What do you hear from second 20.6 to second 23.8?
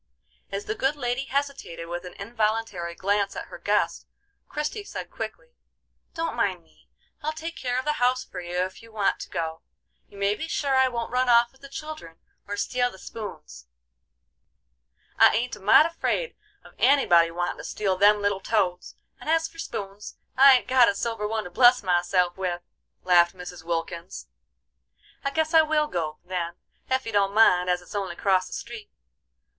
got a silver one to bless myself with," laughed Mrs.